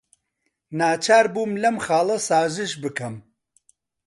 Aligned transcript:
ناچار 0.77 1.25
بووم 1.33 1.51
لەم 1.61 1.77
خاڵە 1.85 2.17
سازش 2.29 2.71
بکەم. 2.83 3.15